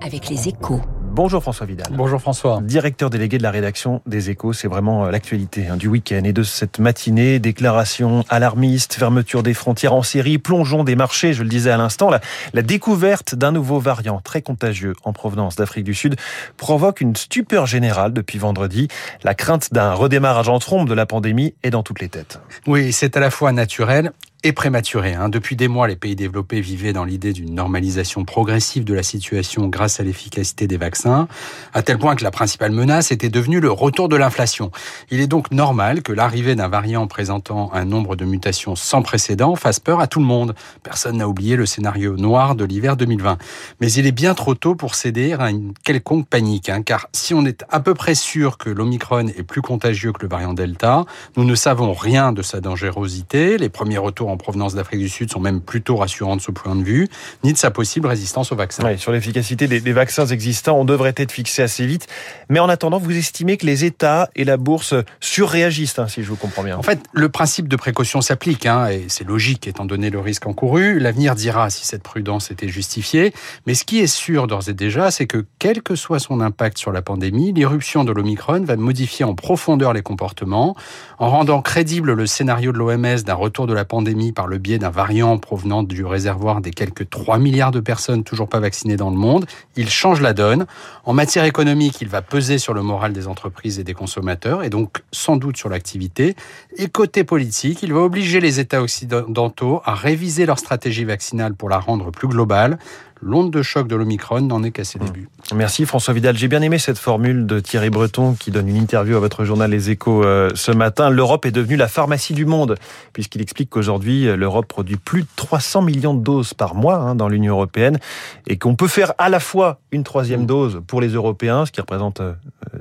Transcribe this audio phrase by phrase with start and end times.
[0.00, 0.80] avec les échos.
[1.12, 1.88] Bonjour François Vidal.
[1.92, 2.60] Bonjour François.
[2.62, 6.32] Directeur délégué de la rédaction des Échos, c'est vraiment euh, l'actualité hein, du week-end et
[6.32, 7.40] de cette matinée.
[7.40, 12.10] Déclaration alarmiste, fermeture des frontières en série, plongeon des marchés, je le disais à l'instant.
[12.10, 12.20] La,
[12.54, 16.14] la découverte d'un nouveau variant très contagieux en provenance d'Afrique du Sud
[16.56, 18.86] provoque une stupeur générale depuis vendredi.
[19.24, 22.40] La crainte d'un redémarrage en trombe de la pandémie est dans toutes les têtes.
[22.68, 24.12] Oui, c'est à la fois naturel
[24.42, 25.14] et prématuré.
[25.14, 25.28] Hein.
[25.28, 29.68] Depuis des mois, les pays développés vivaient dans l'idée d'une normalisation progressive de la situation
[29.68, 31.28] grâce à l'efficacité des vaccins,
[31.74, 34.70] à tel point que la principale menace était devenue le retour de l'inflation.
[35.10, 39.56] Il est donc normal que l'arrivée d'un variant présentant un nombre de mutations sans précédent
[39.56, 40.54] fasse peur à tout le monde.
[40.82, 43.36] Personne n'a oublié le scénario noir de l'hiver 2020.
[43.80, 47.34] Mais il est bien trop tôt pour céder à une quelconque panique, hein, car si
[47.34, 51.04] on est à peu près sûr que l'Omicron est plus contagieux que le variant Delta,
[51.36, 53.58] nous ne savons rien de sa dangerosité.
[53.58, 56.76] Les premiers retours en provenance d'Afrique du Sud sont même plutôt rassurants de ce point
[56.76, 57.08] de vue,
[57.44, 58.84] ni de sa possible résistance au vaccin.
[58.84, 62.06] Oui, sur l'efficacité des, des, vaccins existants, on devrait être fixé assez vite.
[62.48, 66.28] Mais en attendant, vous estimez que les États et la bourse surréagissent, hein, si je
[66.28, 66.76] vous comprends bien.
[66.76, 70.46] En fait, le principe de précaution s'applique, hein, et c'est logique étant donné le risque
[70.46, 70.98] encouru.
[70.98, 73.32] L'avenir dira si cette prudence était justifiée.
[73.66, 76.78] Mais ce qui est sûr d'ores et déjà, c'est que quel que soit son impact
[76.78, 80.76] sur la pandémie, l'irruption de l'Omicron va modifier en profondeur les comportements,
[81.18, 84.78] en rendant crédible le scénario de l'OMS d'un retour de la pandémie par le biais
[84.78, 89.10] d'un variant provenant du réservoir des quelques 3 milliards de personnes toujours pas vaccinées dans
[89.10, 89.46] le monde.
[89.76, 90.66] Il change la donne.
[91.04, 94.70] En matière économique, il va peser sur le moral des entreprises et des consommateurs, et
[94.70, 96.36] donc sans doute sur l'activité.
[96.76, 101.68] Et côté politique, il va obliger les États occidentaux à réviser leur stratégie vaccinale pour
[101.68, 102.78] la rendre plus globale
[103.22, 105.28] l'onde de choc de l'Omicron n'en est qu'à ses débuts.
[105.54, 106.36] Merci François Vidal.
[106.36, 109.70] J'ai bien aimé cette formule de Thierry Breton qui donne une interview à votre journal
[109.70, 111.10] Les Échos euh, ce matin.
[111.10, 112.76] L'Europe est devenue la pharmacie du monde
[113.12, 117.28] puisqu'il explique qu'aujourd'hui l'Europe produit plus de 300 millions de doses par mois hein, dans
[117.28, 117.98] l'Union européenne
[118.46, 121.80] et qu'on peut faire à la fois une troisième dose pour les Européens, ce qui
[121.80, 122.22] représente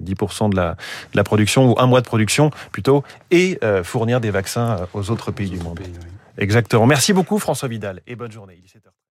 [0.00, 0.72] 10% de la,
[1.12, 5.10] de la production ou un mois de production plutôt, et euh, fournir des vaccins aux
[5.10, 5.80] autres pays du monde.
[6.36, 6.86] Exactement.
[6.86, 8.60] Merci beaucoup François Vidal et bonne journée.